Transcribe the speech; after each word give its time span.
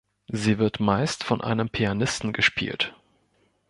Sie 0.31 0.57
wird 0.57 0.79
meist 0.79 1.23
von 1.23 1.41
einem 1.41 1.69
Pianisten 1.69 2.33
gespielt. 2.33 2.95